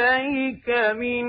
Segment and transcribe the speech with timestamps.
[0.00, 1.24] عليك من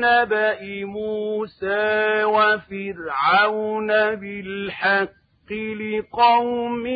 [0.00, 6.86] نبأ موسى وفرعون بالحق لقوم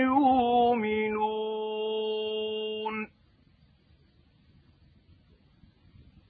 [0.00, 1.50] يؤمنون.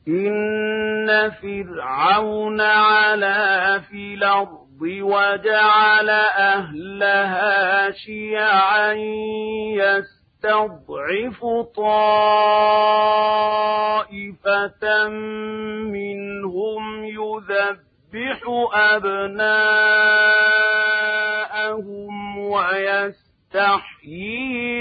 [0.08, 8.92] إن فرعون علا في الأرض وجعل أهلها شيعا
[9.72, 11.44] يسر يستضعف
[11.76, 12.38] طائفة
[15.88, 18.40] منهم يذبح
[18.72, 19.58] أبناءهم
[22.38, 23.24] ويستحيي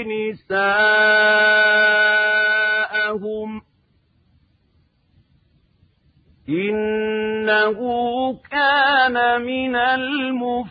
[0.04, 0.80] نساءهم.
[6.48, 7.78] إنه
[8.50, 10.70] كان من المفسدين.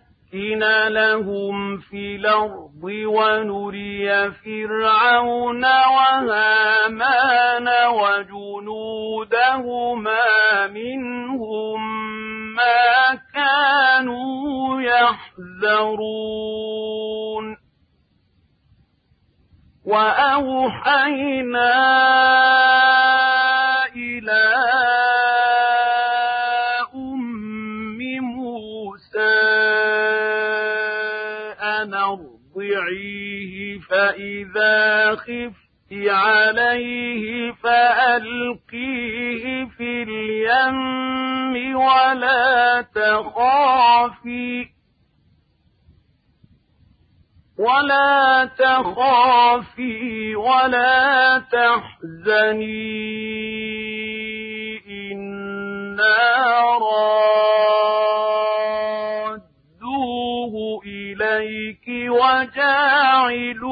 [0.33, 6.89] نمكن لهم في الأرض ونري فرعون وهامان
[7.93, 9.47] وجنودهما
[10.67, 11.81] منهم
[12.55, 16.31] ما كانوا يحذرون
[19.85, 21.71] وأوحينا
[35.27, 44.67] فإذا خفت عليه فألقيه في اليم ولا تخافي.
[47.57, 52.71] ولا تخافي ولا تحزني.
[55.11, 56.17] إنا
[56.71, 57.11] رادوه
[60.85, 61.87] إليك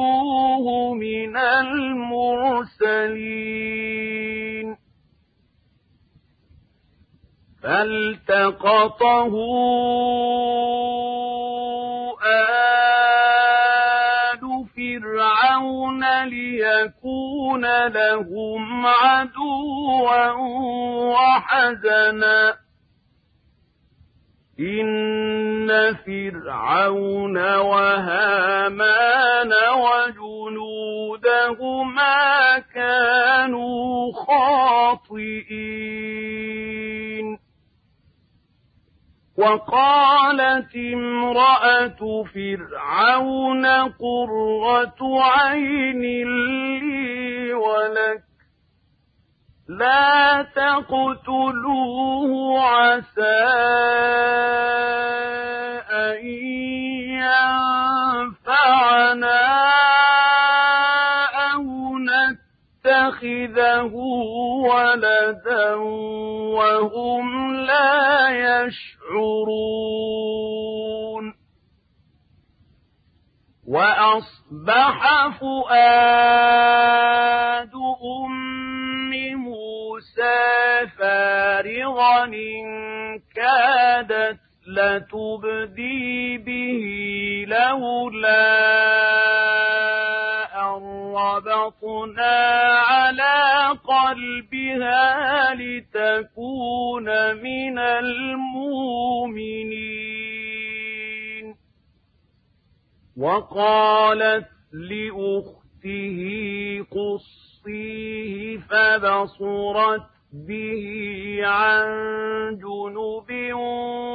[0.00, 1.36] وجاعلوه من
[3.00, 4.76] المرسلين
[7.62, 9.32] فالتقطه
[12.26, 14.40] آل
[14.76, 20.30] فرعون ليكون لهم عدوا
[21.12, 22.56] وحزنا
[24.60, 28.72] إن فرعون وهامان
[31.00, 31.78] وجنودهما
[32.74, 35.80] كانوا خاطئين
[39.38, 46.02] وقالت امرأة فرعون قرة عين
[46.80, 48.29] لي ولك
[49.78, 53.44] لا تقتلوه عسى
[55.90, 56.26] أن
[58.40, 59.42] ينفعنا
[61.52, 61.64] أو
[61.98, 63.94] نتخذه
[64.66, 65.74] ولدا
[66.54, 69.80] وهم لا يشعرون.
[73.68, 74.98] وأصبح
[75.40, 76.90] فؤاد
[80.20, 82.64] موسى فارغا إن
[83.34, 86.84] كادت لتبدي به
[87.48, 88.50] لولا
[90.68, 90.82] أن
[91.16, 92.36] ربطنا
[92.88, 98.20] على قلبها لتكون من المؤمنين.
[103.16, 104.46] وقالت
[105.84, 111.86] لأخته قصيه فبصرت به عن
[112.56, 113.54] جنب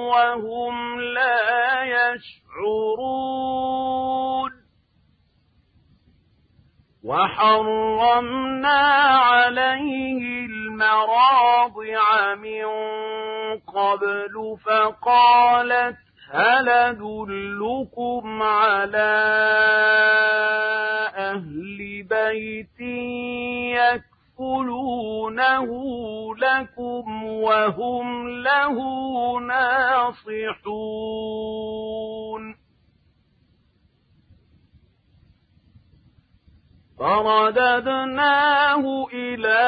[0.10, 3.06] وهم لا يشعرون.
[7.04, 8.82] وحرمنا
[9.18, 12.66] عليه المراضع من
[13.68, 15.98] قبل فقالت
[16.32, 19.16] هل أدلكم على
[21.36, 22.80] أهل بيت
[24.40, 25.70] يكفلونه
[26.36, 28.78] لكم وهم له
[29.40, 30.66] ناصحون.
[37.00, 38.84] فرددناه
[39.14, 39.64] إلى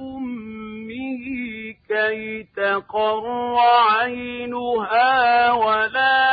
[0.00, 1.24] أمه
[1.88, 6.25] كي تقر عينها ولا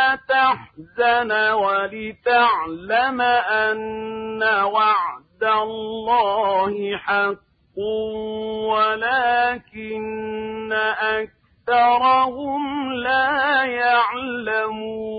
[0.54, 7.78] تحزن ولتعلم أن وعد الله حق
[8.70, 15.14] ولكن أكثرهم لا يعلمون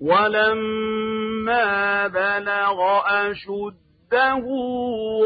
[0.00, 4.44] ولما بلغ أشده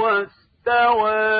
[0.02, 1.32] واستوى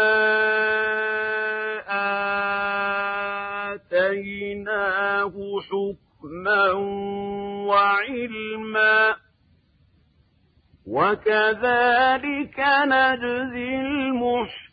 [4.12, 6.72] آتيناه حكما
[7.66, 9.16] وعلما
[10.86, 14.72] وكذلك نجزي المحسنين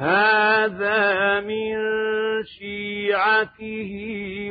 [0.00, 1.76] هذا من
[2.44, 3.92] شيعته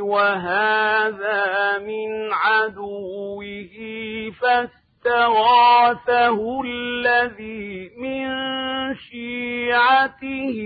[0.02, 3.76] وهذا من عدوه
[4.42, 8.30] فاستغاثه الذي من
[8.96, 10.58] شيعته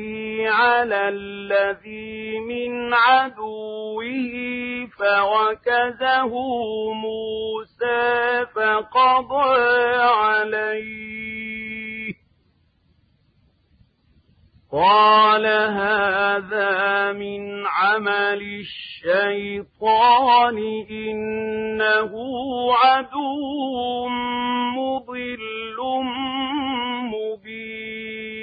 [0.48, 4.04] على الذي من عدوه
[5.00, 6.34] فوكزه
[6.94, 9.62] موسى فقضى
[10.02, 11.53] عليه.
[14.74, 18.42] قال هذا من عمل
[19.04, 20.58] الشيطان
[20.90, 22.12] إنه
[22.74, 24.08] عدو
[24.78, 25.78] مضل
[27.14, 28.34] مبين.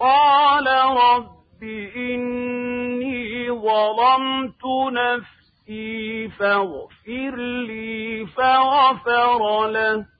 [0.00, 1.62] قال رب
[1.96, 7.36] إني ظلمت نفسي فاغفر
[7.66, 10.17] لي فغفر له.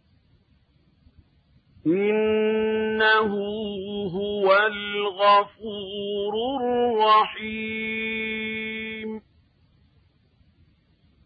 [1.86, 3.32] إنه
[4.14, 8.28] هو الغفور الرحيم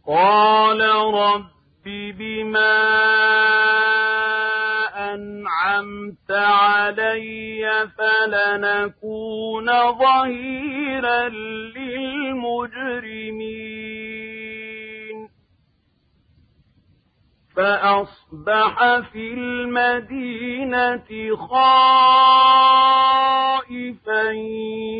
[0.06, 0.80] قال
[1.14, 1.44] رب
[1.84, 2.82] بما
[5.14, 9.66] أنعمت علي فلنكون
[9.98, 11.28] ظهيرا
[11.76, 12.92] للمجرمين
[17.56, 22.72] فأصبح في المدينة خائفا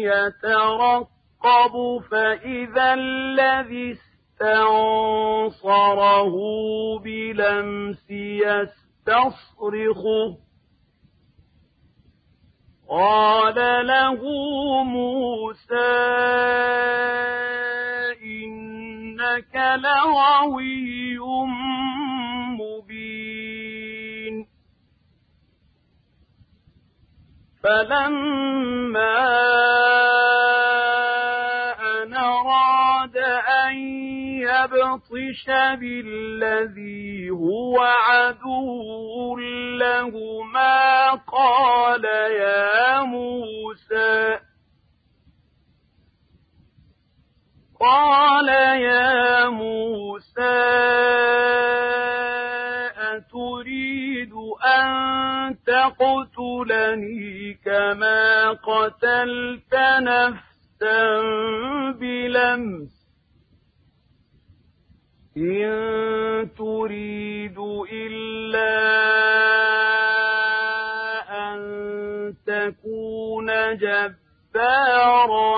[0.02, 1.74] يترقب
[2.10, 3.98] فإذا الذي
[4.42, 6.34] استنصره
[7.04, 8.10] بلمس
[9.00, 10.28] يستصرخه.
[12.90, 14.20] قال له
[14.84, 15.92] موسى
[18.22, 21.18] إنك لغوي
[27.62, 29.18] فلما
[31.80, 33.16] أن أراد
[33.66, 33.76] أن
[34.42, 35.46] يبطش
[35.80, 39.36] بالذي هو عدو
[39.78, 42.04] لهما قال
[42.40, 44.38] يا موسى
[47.80, 50.62] قال يا موسى
[52.96, 54.32] أتريد
[54.64, 57.41] أن تقتلني
[57.72, 61.20] كما قتلت نفسا
[61.92, 62.92] بلمس.
[65.36, 67.58] إن تريد
[67.92, 68.74] إلا
[71.30, 71.60] أن
[72.46, 75.56] تكون جبارا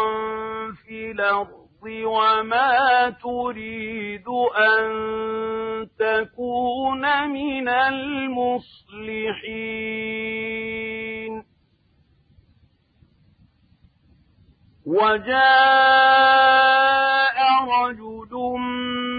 [0.86, 1.64] في الأرض
[2.04, 4.84] وما تريد أن
[5.98, 8.74] تكون من المصلحين.
[14.86, 15.34] وجاء
[17.64, 18.32] رجل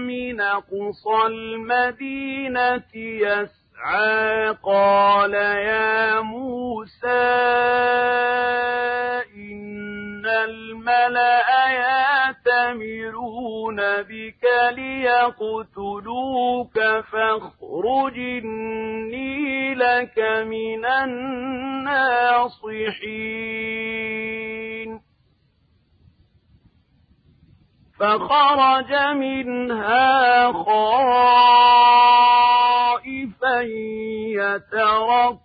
[0.06, 7.26] من أقصى المدينة يسعى قال يا موسى
[9.36, 11.70] إن الملأ
[12.46, 14.44] يأتمرون بك
[14.76, 16.74] ليقتلوك
[17.12, 21.96] فاخرج إني لك من الناصحين.
[27.98, 31.16] فخرج منها خائفا
[34.36, 35.38] يترقب.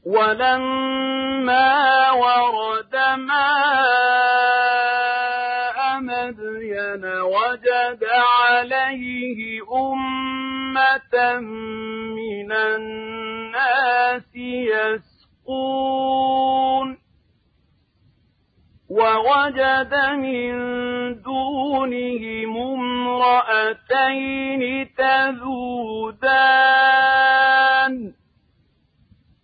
[0.05, 1.71] ولما
[2.11, 4.51] ورد ماء
[6.01, 11.39] مدين وجد عليه أمة
[12.75, 14.35] الناس
[15.45, 16.31] يسقون
[18.89, 20.51] ووجد من
[21.21, 24.61] دونهم امرأتين
[24.97, 26.61] تذودان.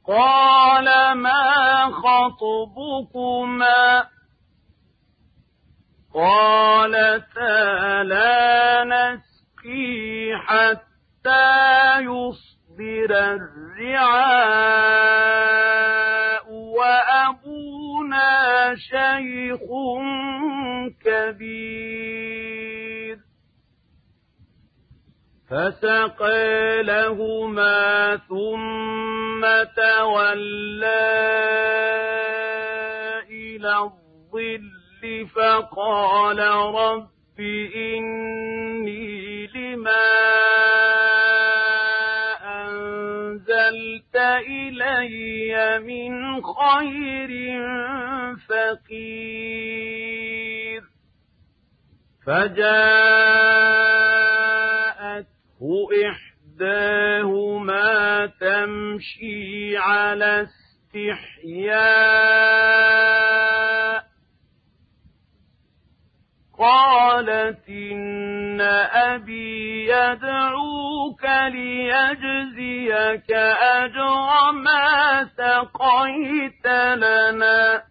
[0.07, 4.07] قال ما خطبكما؟
[6.13, 12.01] قالتا لا نسقي حتى
[13.08, 13.40] يصدر
[13.80, 14.88] الرعاء
[16.52, 18.30] وأبونا
[18.76, 19.60] شيخ
[21.06, 22.58] كبير.
[25.50, 29.42] فسقى لهما ثم
[29.76, 31.08] تولى
[33.30, 34.62] إلى الظل
[35.36, 36.40] فقال
[36.76, 37.16] رب
[45.08, 47.32] إلي من خير
[48.48, 49.78] فقير.
[52.26, 52.68] فجاءته
[56.10, 57.86] إحداهما
[58.26, 60.48] تمشي على
[60.94, 61.88] استحياء.
[66.60, 68.62] قالت إن
[68.92, 70.97] أبي يدعوك
[71.27, 73.31] ليجزيك
[73.81, 76.65] أجر ما سقيت
[76.96, 77.84] لنا.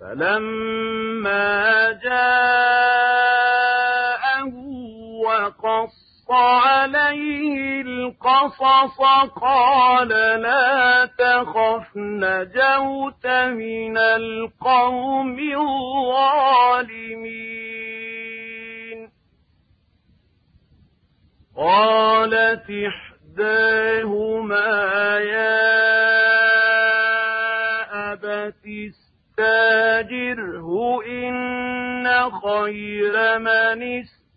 [0.00, 3.26] فلما جاءه
[5.24, 8.98] وقص عليه القصص
[9.40, 10.08] قال
[10.42, 17.45] لا تخف نجوت من القوم الظالمين.
[21.56, 24.66] قالت إحداهما
[25.18, 25.66] يا
[28.12, 28.66] أبت
[29.38, 30.68] استاجره
[31.06, 33.82] إن خير من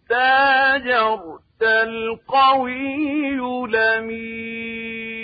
[0.10, 3.36] استاجرت القوي
[3.68, 5.20] لمين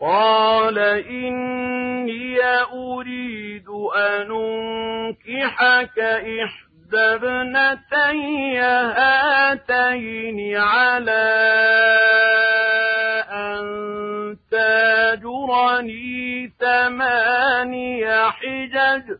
[0.00, 11.26] قال إني أريد أن أنكحك إحدى ابنتي هاتين على
[13.30, 13.64] أن
[14.50, 19.16] تاجرني ثماني حجج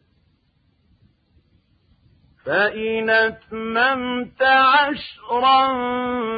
[2.46, 5.68] فإن أتممت عشرا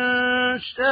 [0.59, 0.89] شاء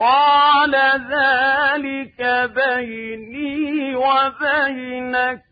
[0.00, 0.74] قال
[1.10, 5.49] ذلك بيني وبينك.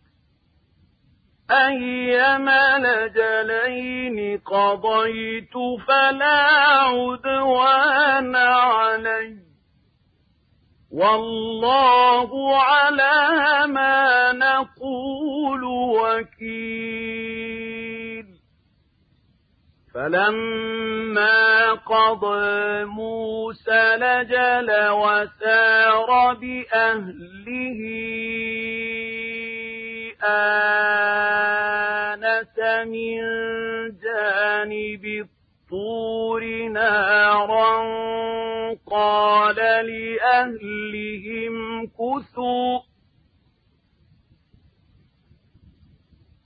[1.51, 5.53] أيما لجلين قضيت
[5.89, 6.47] فلا
[6.83, 9.37] عدوان علي.
[10.93, 17.19] والله على ما نقول وكيل.
[19.95, 27.81] فلما قضى موسى لجل وسار بأهله
[30.25, 31.39] آنس
[32.87, 33.19] من
[34.03, 37.79] جانب الطور نارا
[38.91, 39.57] قال
[39.87, 41.57] لأهلهم
[41.87, 42.81] كثوا.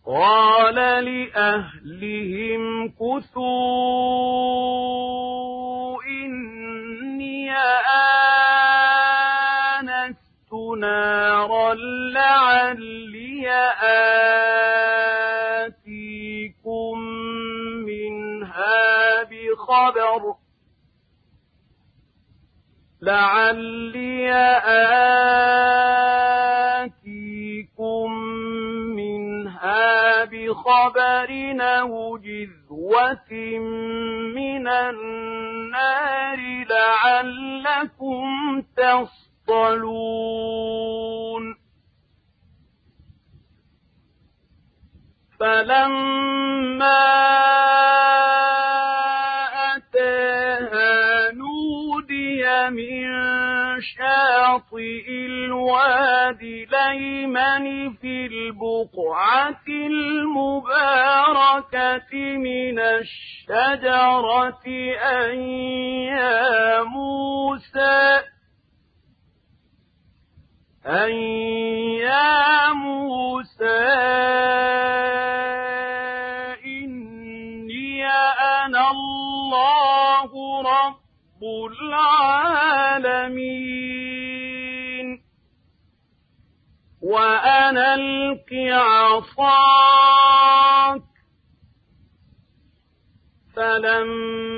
[0.07, 0.75] قال
[1.05, 3.93] لأهلهم كثوا.
[6.03, 7.53] إني
[9.91, 11.75] آنست نارا
[12.15, 13.22] لعلي
[15.67, 16.99] آتيكم
[17.87, 20.35] منها بخبر
[23.03, 24.33] لعلي
[26.83, 28.13] آتيكم
[28.97, 33.33] منها بخبر أو جذوة
[34.35, 36.39] من النار
[36.71, 38.27] لعلكم
[38.77, 39.93] تصطلون.
[45.43, 47.03] فلما
[49.75, 53.03] أتاها نودي من
[53.81, 61.33] شاطئ الوادي ليمن في البقعة المباركة
[62.37, 64.63] من الشجرة
[65.03, 65.41] أن
[66.09, 68.23] يا موسى
[70.87, 71.11] أن
[72.03, 73.83] يا موسى
[76.65, 78.07] إني
[78.67, 80.31] أنا الله
[80.63, 83.23] رب العالمين.
[87.03, 89.93] وأنا ألق عصاك
[93.57, 94.52] فلما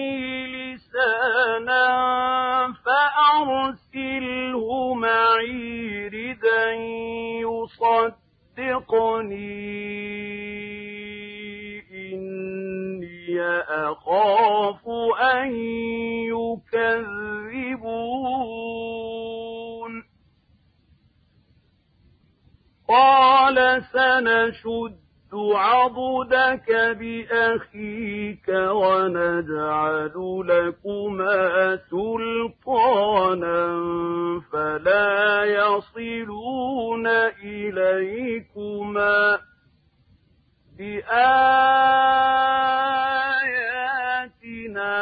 [1.41, 6.71] لسانا فأرسله معي ردا
[8.57, 9.41] يصدقني.
[12.13, 14.89] إني أخاف
[15.21, 15.55] أن
[16.25, 16.71] يكذبون.
[22.89, 25.00] قال سنشد
[25.33, 30.11] عضدك بأخيك ونجعل
[30.45, 33.61] لكما سلطانا
[34.51, 37.07] فلا يصلون
[37.43, 39.39] إليكما
[44.41, 44.97] بآياتنا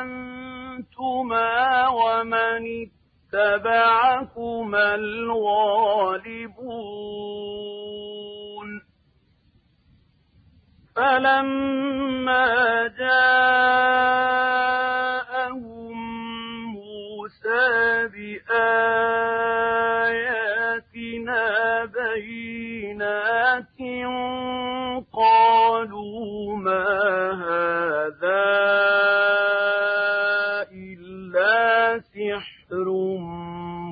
[0.00, 2.88] أنتما ومن
[3.34, 6.08] اتبعكم الغالبون
[10.98, 12.46] فلما
[12.98, 14.38] جاءهم
[16.74, 18.08] موسى
[18.48, 18.64] بآياتنا
[21.84, 23.78] بينات
[25.12, 26.86] قالوا ما
[27.30, 28.44] هذا
[30.72, 32.86] إلا سحر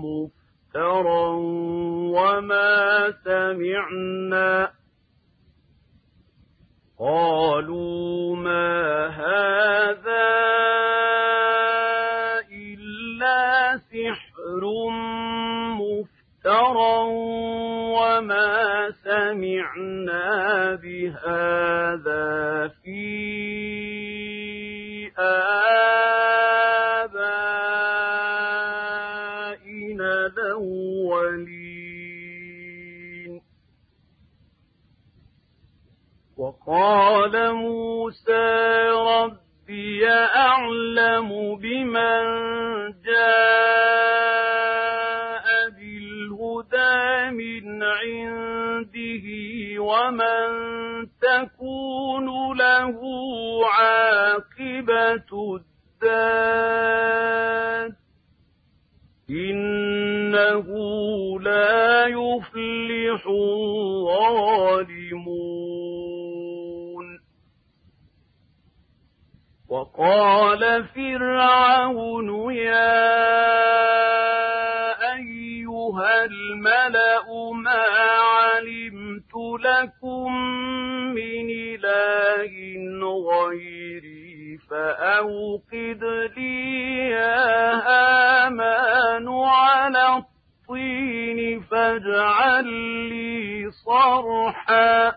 [0.02, 1.28] مفترى
[2.16, 4.75] وما سمعنا
[20.74, 23.02] بهذا في
[25.18, 25.86] آبائنا
[30.26, 31.46] الأولين.
[36.36, 38.46] وقال موسى
[38.90, 42.26] ربي أعلم بمن
[59.30, 60.66] إنه
[61.40, 64.66] لا يفلح الظالمون
[69.68, 73.26] وقال فرعون يا
[75.14, 77.82] أيها الملأ ما
[78.18, 80.32] علمت لكم
[81.14, 82.52] من إله
[83.02, 83.75] غيري
[85.06, 86.04] فأوقد
[86.36, 92.66] لي يا هامان على الطين فاجعل
[93.08, 95.12] لي صرحا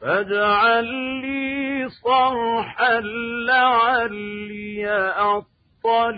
[0.00, 0.84] فاجعل
[1.22, 3.00] لي صرحا
[3.46, 6.08] لعلي أطلع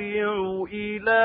[0.73, 1.25] إلى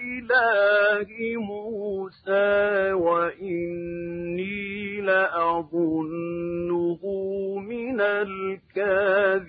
[0.00, 4.23] إله موسى وإني
[5.04, 7.00] لأظنه
[7.58, 9.44] من الكاذبين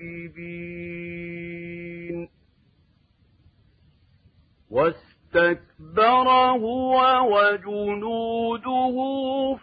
[4.71, 6.27] واستكبر
[6.59, 6.95] هو
[7.35, 8.95] وجنوده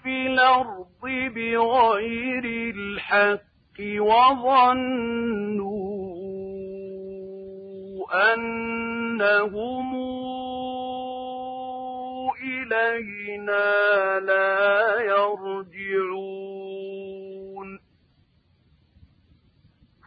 [0.02, 5.72] في الأرض بغير الحق وظنوا
[8.34, 9.96] أنهم
[12.44, 16.62] إلينا لا يرجعون.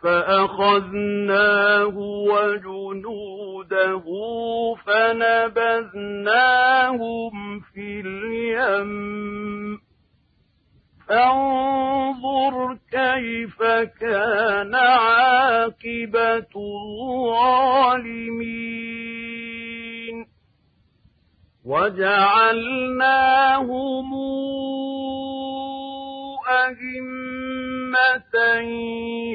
[0.03, 4.03] فأخذناه وجنوده
[4.85, 9.79] فنبذناهم في اليم.
[11.09, 13.63] فانظر كيف
[14.01, 18.35] كان عاقبة الظالمين.
[21.65, 23.25] وجعلناهم
[26.65, 28.35] أئمة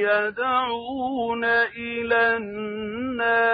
[0.00, 3.50] يدعون إلى النار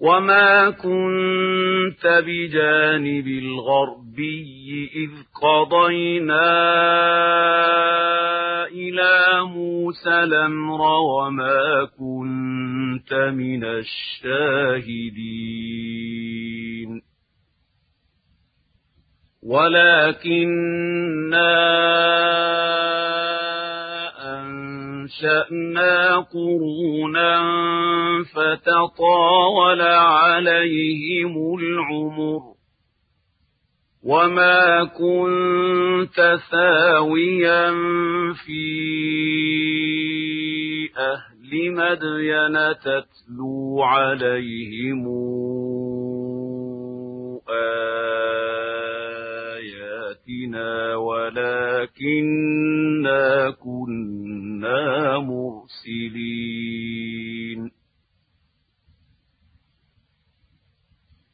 [0.00, 5.10] وما كنت بجانب الغربي إذ
[5.42, 6.52] قضينا
[8.66, 15.06] إلى موسى الأمر وما كنت من الشاهدين
[19.42, 21.06] ولكننا
[25.06, 27.42] أنشأنا قرونا
[28.34, 32.40] فتطاول عليهم العمر
[34.02, 37.70] وما كنت ثاويا
[38.44, 38.66] في
[40.98, 45.06] أهل مدين تتلو عليهم
[50.54, 52.40] آياتنا ولكننا
[53.50, 56.66] كنا مرسلين.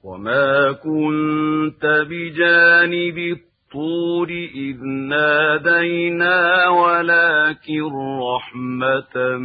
[0.04, 7.92] وما كنت بجانب الطور إذ نادينا ولكن
[8.34, 9.36] رحمة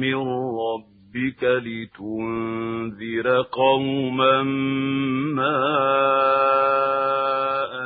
[0.00, 0.14] من
[1.14, 4.42] ربك لتنذر قوما
[5.34, 5.60] ما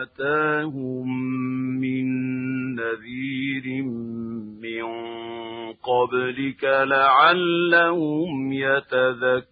[0.02, 1.06] أتاهم
[1.80, 2.06] من
[2.74, 3.82] نذير
[4.62, 4.84] من
[5.72, 9.48] قبلك لعلهم يتذكرون.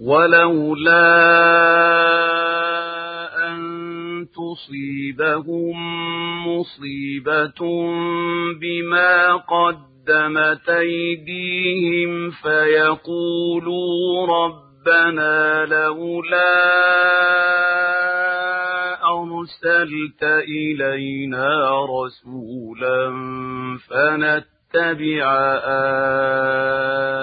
[0.00, 1.44] ولولا
[4.54, 5.76] تصيبهم
[6.46, 7.60] مصيبة
[8.60, 16.54] بما قدمت أيديهم فيقولوا ربنا لولا
[19.04, 23.10] أرسلت إلينا رسولا
[23.88, 25.24] فنتبع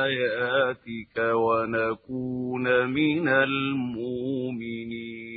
[0.06, 5.31] آياتك ونكون من المؤمنين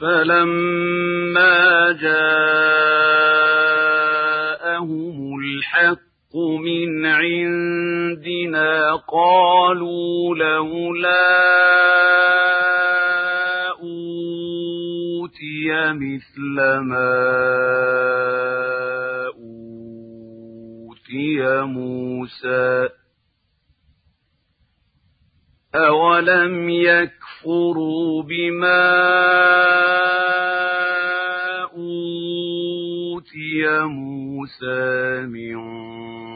[0.00, 2.38] فلما جاءهم
[5.40, 11.28] الحق من عندنا قالوا لولا
[13.80, 17.14] أوتي مثل ما
[20.88, 22.88] أوتي موسى
[25.74, 28.88] أولم يكفروا بما
[31.76, 35.58] أوتي موسى من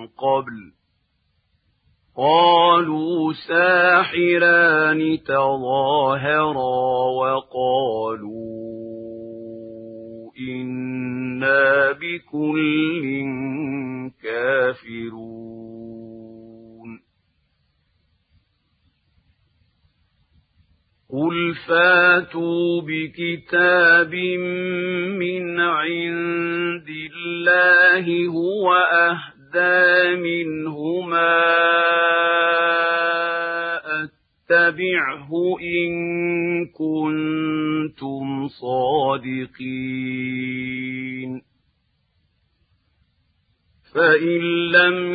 [0.06, 0.72] قبل
[2.16, 8.52] قالوا ساحران تظاهرا وقالوا
[10.38, 13.22] إنا بكل
[14.22, 16.11] كافرون
[21.12, 24.14] قل فاتوا بكتاب
[25.20, 31.42] من عند الله هو أهدى منهما
[34.02, 35.92] أتبعه إن
[36.66, 39.82] كنتم صادقين
[43.94, 44.40] فإن
[44.72, 45.14] لم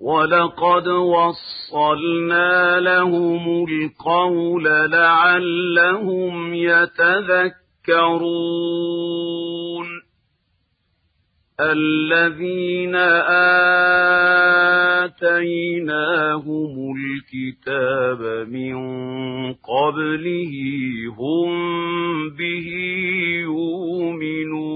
[0.00, 7.50] ولقد وصلنا لهم القول لعلهم يتذكرون.
[11.60, 12.94] الذين
[15.04, 18.76] آتيناهم الكتاب من
[19.52, 20.52] قبله
[21.18, 21.50] هم
[22.30, 22.68] به
[23.40, 24.70] يؤمنون.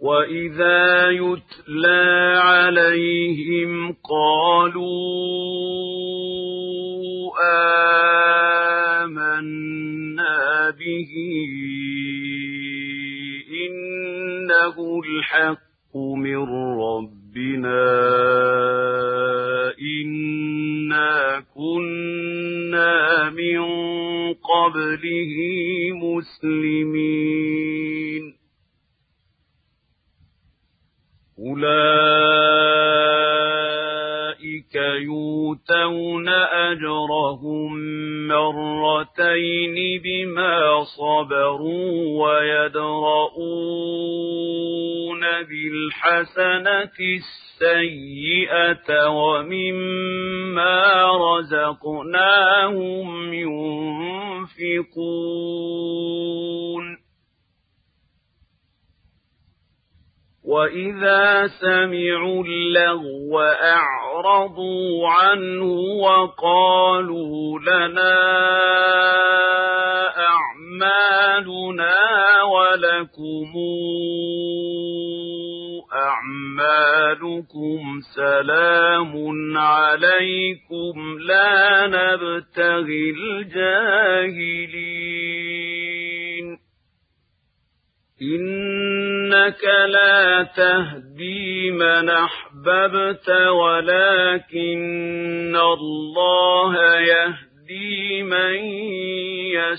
[0.00, 4.90] وإذا يتلى عليهم قالوا
[7.54, 7.69] آمنا
[14.60, 16.36] إنه الحق من
[16.80, 17.82] ربنا.
[19.80, 23.60] إنا كنا من
[24.34, 25.34] قبله
[25.94, 27.09] مسلمين.
[46.20, 47.59] بالحسنة السيئة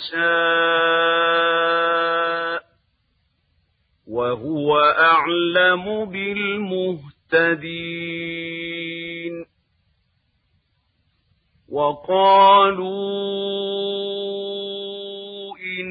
[0.01, 1.61] يشاء
[4.07, 7.05] وهو أعلم بالمهتدين
[11.69, 12.87] وقالوا
[15.57, 15.87] إن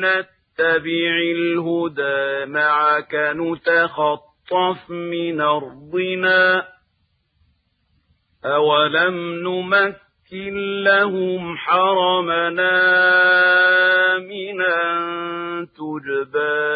[0.00, 6.68] نتبع الهدى معك نتخطف من أرضنا
[8.44, 12.78] أولم نمكن لهم حرمنا
[14.18, 14.78] منا
[15.78, 16.68] تجبى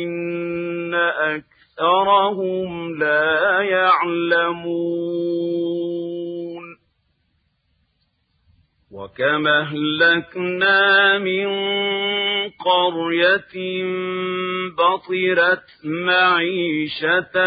[1.20, 4.58] أكثرهم لا يعلمون
[8.98, 11.48] وكم أهلكنا من
[12.50, 13.84] قرية
[14.78, 17.38] بطرت معيشتها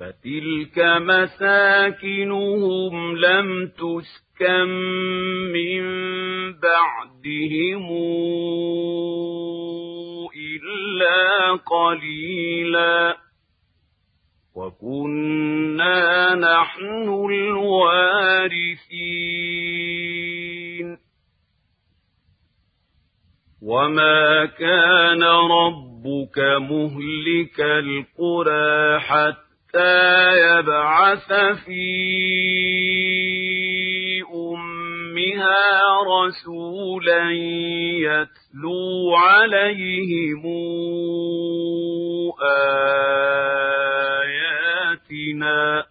[0.00, 4.68] فتلك مساكنهم لم تسكن
[5.52, 5.82] من
[6.52, 7.84] بعدهم
[10.36, 13.27] إلا قليلا
[14.58, 18.08] وكنا نحن الوارثين
[23.62, 31.32] وما كان ربك مهلك القرى حتى يبعث
[31.64, 32.98] فيه
[34.34, 35.66] أمها
[36.06, 37.30] رسولا
[38.02, 40.42] يتلو عليهم
[45.42, 45.86] آياتنا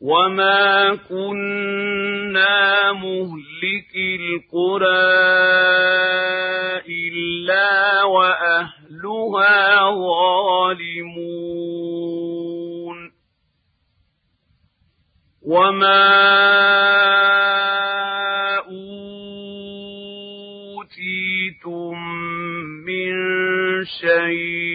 [0.00, 4.88] وما كنا مهلك القرى
[6.88, 11.18] إلا وأهلها ظالمون
[15.42, 16.08] وما
[21.08, 21.98] أوتيتم
[22.86, 23.14] من
[23.84, 24.67] شيء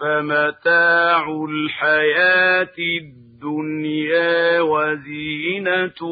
[0.00, 6.10] فمتاع الحياة الدنيا وزينتها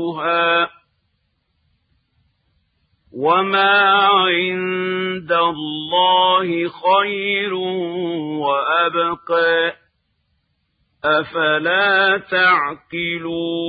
[3.13, 7.55] وما عند الله خير
[8.45, 9.77] وأبقى
[11.05, 13.69] أفلا تعقلون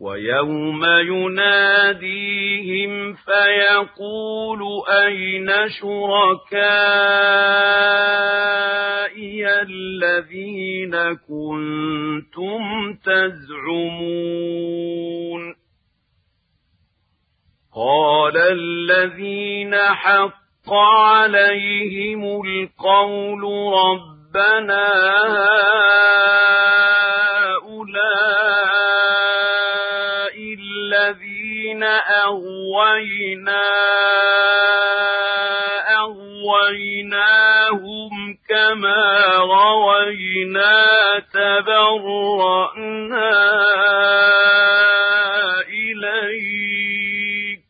[0.00, 2.12] ويوم يناديهم
[3.14, 6.70] فيقول أين شركائي
[9.62, 10.94] الذين
[11.28, 14.40] كنتم تزعمون؟
[17.76, 23.42] قال الذين حق عليهم القول
[23.74, 24.88] ربنا
[27.64, 28.70] هؤلاء
[31.00, 31.82] الذين
[32.24, 33.62] أغوينا
[37.00, 38.12] أغويناهم
[38.48, 40.88] كما روينا
[41.32, 42.90] تبرأنا
[45.68, 47.64] إليك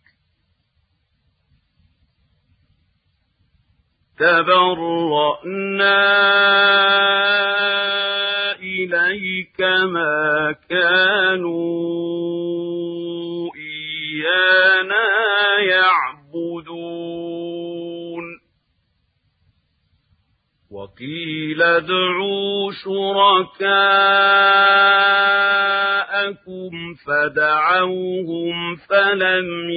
[4.18, 6.01] تبرأنا
[8.62, 11.81] إليك ما كانوا
[14.31, 16.81] إيانا يعبدون.
[20.70, 23.74] وقيل ادعوا شركاءكم
[27.07, 29.70] فدعوهم فلم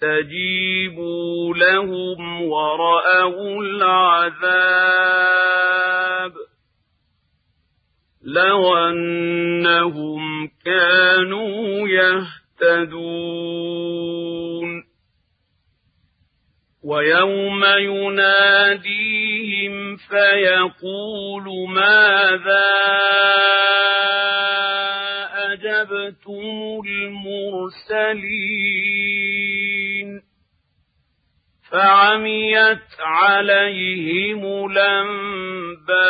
[0.00, 4.90] يستجيبوا لهم ورأوا العذاب.
[8.22, 11.88] لو أنهم كانوا
[12.62, 13.70] يهتدون.
[16.84, 19.16] ويوم يناديهم
[19.96, 22.70] فيقول ماذا
[25.52, 28.30] أجبتم المرسلين؟
[31.72, 36.00] فعميت عليهم الأنباء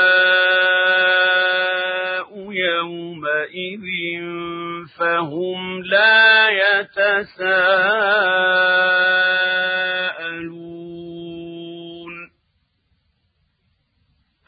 [2.53, 3.87] يومئذ
[4.99, 7.81] فهم لا يتساءلون.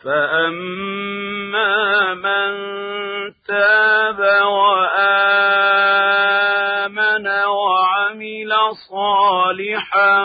[0.05, 1.75] فأما
[2.15, 2.53] من
[3.49, 4.92] تاب وآمن
[8.91, 10.23] صالحا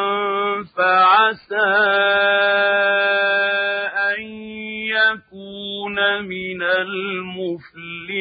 [0.77, 1.71] فعسى
[4.09, 4.21] أن
[4.97, 8.17] يكون من المفلحين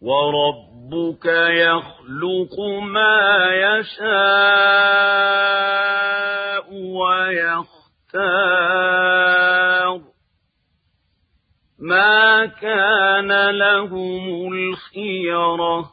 [0.00, 4.32] وربك يخلق ما يشاء
[6.74, 8.52] ويختار
[11.82, 15.90] ما كان لهم الخيرة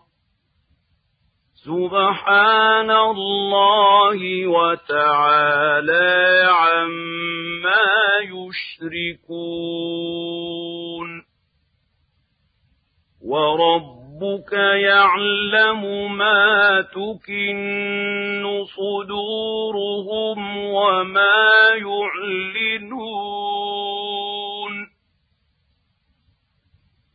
[1.66, 6.10] سبحان الله وتعالى
[6.50, 7.90] عما
[8.22, 9.50] يشركون
[13.26, 15.82] وربك يعلم
[16.18, 23.30] ما تكن صدورهم وما يعلنون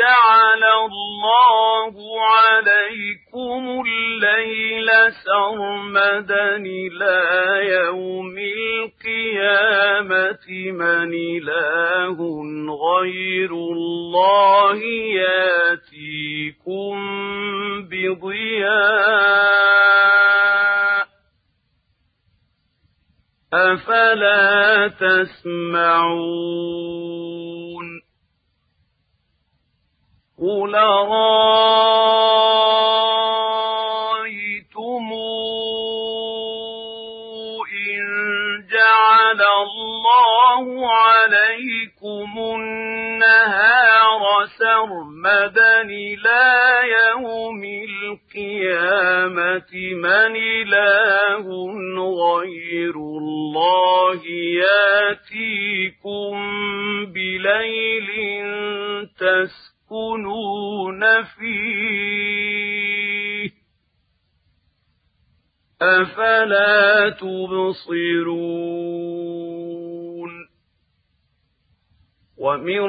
[0.00, 7.18] جعل الله عليكم الليل سرمدا إلى
[7.74, 10.46] يوم القيامة.
[10.72, 12.18] من إله
[12.84, 14.78] غير الله
[15.22, 16.96] ياتيكم
[17.90, 19.50] بضياء.
[23.52, 26.40] أفلا تسمعون
[30.40, 30.74] قل
[33.90, 35.08] رأيتم
[37.90, 38.04] إن
[38.72, 44.20] جعل الله عليكم النهار
[44.58, 46.42] سرمدا إلى
[47.00, 51.44] يوم القيامة من إله
[52.16, 54.20] غير الله
[54.64, 56.34] ياتيكم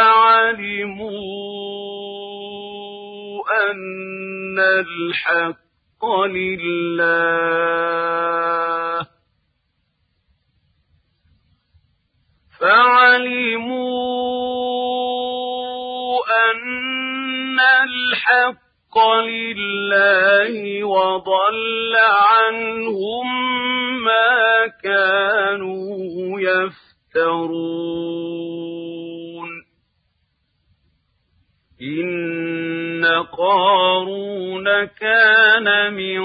[0.00, 1.12] فعلموا
[3.70, 7.10] أن الحق لله.
[12.60, 13.90] فعلموا
[16.50, 23.26] أن الحق لله وضل عنهم
[24.04, 27.80] ما كانوا يفترون.
[31.82, 36.20] إن قارون كان من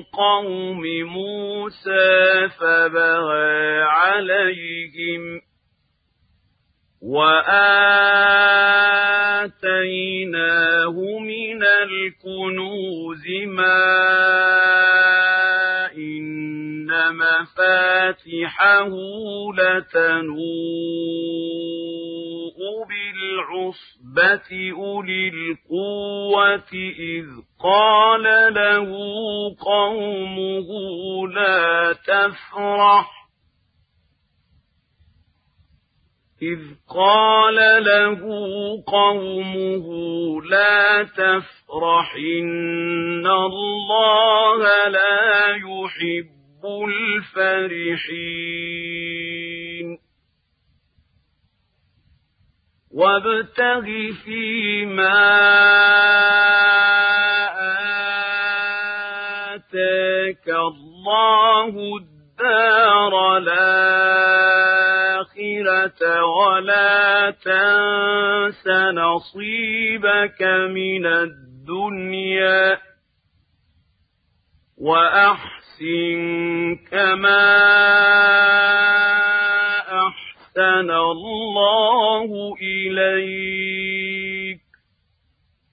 [0.00, 5.40] قوم موسى فبغى عليهم
[7.02, 7.58] وآتيناه
[11.20, 14.02] من الكنوز ما
[15.96, 18.90] إن مفاتحه
[19.58, 20.92] لتنوء
[22.88, 27.26] بالعصبة أولي القوة إذ
[27.62, 28.22] قال
[28.54, 28.88] له
[29.60, 30.68] قومه
[31.28, 33.21] لا تفرح
[36.42, 36.58] إذ
[36.94, 38.20] قال له
[38.86, 39.86] قومه
[40.42, 48.42] لا تفرح إن الله لا يحب الفرحين.
[52.94, 53.86] وابتغ
[54.24, 55.41] فيما
[67.30, 72.78] تنس نصيبك من الدنيا
[74.78, 77.52] وأحسن كما
[80.06, 84.60] أحسن الله إليك.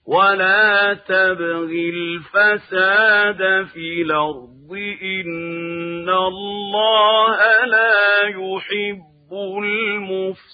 [0.07, 4.71] ولا تبغ الفساد في الأرض
[5.01, 9.31] إن الله لا يحب
[9.63, 10.48] المفسدين.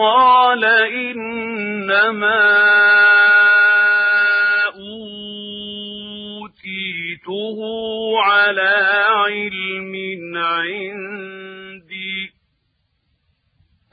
[0.00, 2.40] قال إنما
[6.30, 7.58] أوتيته
[8.18, 8.74] على
[9.08, 9.94] علم
[10.36, 12.30] عندي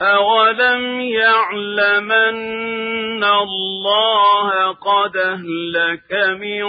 [0.02, 2.38] أولم يعلمن
[3.24, 6.64] الله قد أهلك من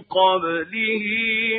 [0.00, 1.04] قبله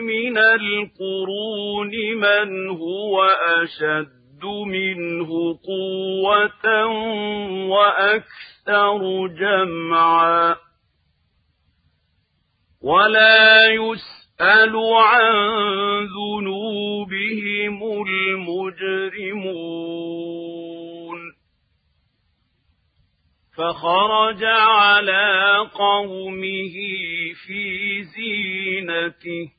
[0.01, 3.23] من القرون من هو
[3.61, 5.27] أشد منه
[5.67, 6.85] قوة
[7.67, 10.55] وأكثر جمعا.
[12.81, 15.33] ولا يسأل عن
[16.03, 19.49] ذنوبهم المجرمون.
[23.57, 26.75] فخرج على قومه
[27.47, 29.58] في زينته.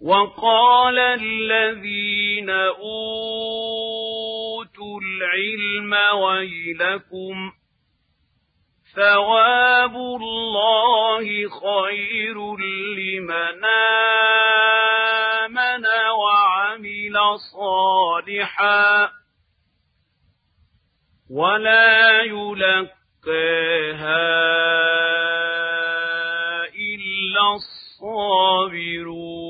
[0.00, 3.00] وقال الذين أوتوا
[5.00, 7.52] العلم ويلكم
[8.96, 13.64] ثواب الله خير لمن
[15.44, 15.86] آمن
[16.18, 17.16] وعمل
[17.52, 19.10] صالحا
[21.30, 22.90] ولا يلقاها
[26.74, 29.49] إلا الصابرون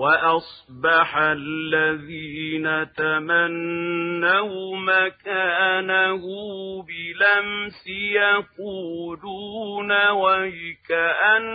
[0.00, 6.22] وأصبح الذين تمنوا مكانه
[6.82, 11.50] بلمس يقولون ويكأن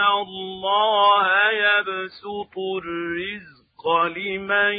[0.00, 3.84] الله يبسط الرزق
[4.16, 4.74] لمن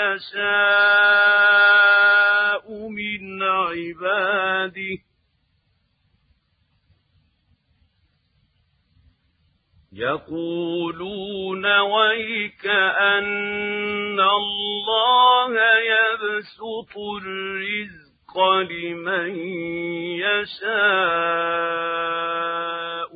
[0.00, 1.20] يشاء
[2.88, 5.09] من عباده
[10.00, 18.38] يقولون ويك أن الله يبسط الرزق
[18.70, 19.36] لمن
[20.20, 21.70] يشاء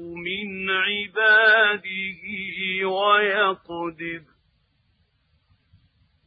[0.00, 2.22] من عباده
[2.88, 4.22] ويقدر.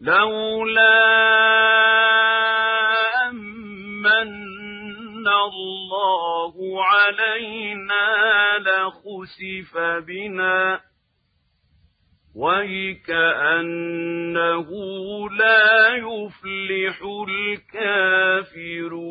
[0.01, 0.97] لولا
[3.30, 4.57] أمن
[5.28, 8.07] الله علينا
[8.59, 10.80] لخسف بنا
[12.36, 13.69] ويكأنه
[15.30, 19.07] لا يفلح الكافرون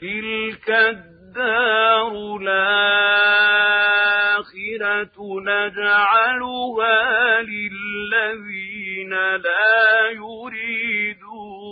[0.00, 3.46] تلك الدار الآخرة
[5.40, 6.96] نجعلها
[7.42, 10.10] للذين لا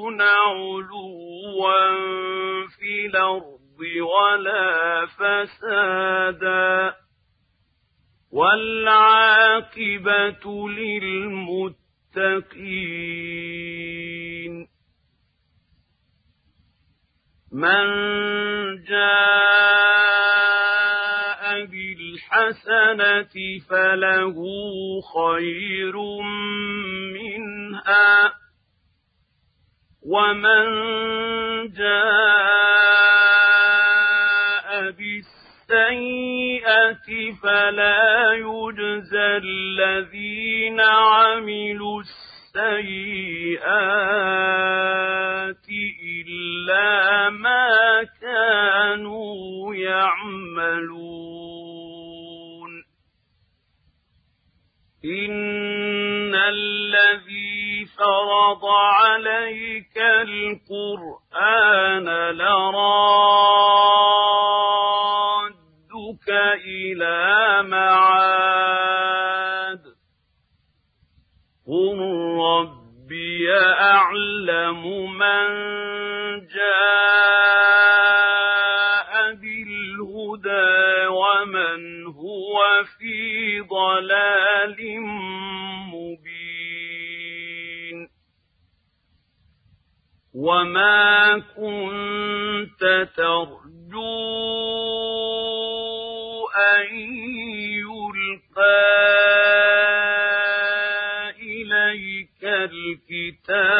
[0.04, 0.92] يريدون علوا
[2.78, 6.94] في الأرض ولا فسادا
[8.32, 9.88] والعاقبة
[10.68, 11.74] للمتقين
[17.52, 17.86] من
[18.84, 19.24] جاء
[21.64, 23.34] بالحسنة
[23.70, 24.36] فله
[25.14, 25.96] خير
[27.14, 28.43] منها
[30.04, 30.64] ومن
[31.72, 33.14] جاء
[35.70, 36.52] بالسيئة
[37.42, 42.84] فلا يجزى الذين عملوا السيئات
[46.26, 51.34] إلا ما كانوا يعملون
[55.04, 61.10] إن الذي فرض عليك القرآن
[62.30, 63.08] لرادك
[66.66, 69.04] إلى معاد
[71.66, 71.98] قل
[72.40, 74.82] ربي أعلم
[75.18, 75.48] من
[76.46, 77.63] جاء
[82.84, 85.00] هو في ضلال
[85.90, 86.48] مبين.
[90.34, 94.04] وما كنت ترجو
[96.56, 96.96] أن
[97.72, 98.84] يلقى
[101.38, 103.73] إليك الكتاب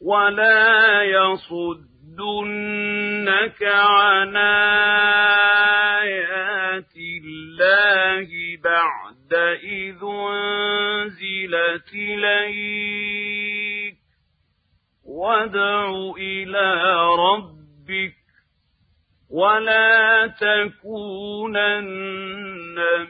[0.00, 2.62] ولا يصدنك
[3.62, 4.36] عن
[5.96, 8.28] آيات الله
[8.64, 9.32] بعد
[9.64, 10.00] إذ
[10.32, 13.96] أنزلت إليك.
[15.04, 16.68] وادع إلى
[17.18, 18.15] ربك
[19.36, 21.86] ولا تكونن